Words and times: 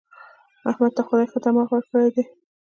احمد 0.69 0.91
ته 0.97 1.01
خدای 1.07 1.25
ښه 1.31 1.39
دماغ 1.43 1.67
ورکړی 1.71 2.09
دی. 2.15 2.23